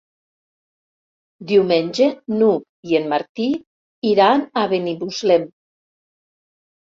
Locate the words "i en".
2.93-3.05